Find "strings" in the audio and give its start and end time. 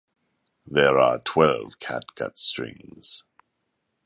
2.39-3.21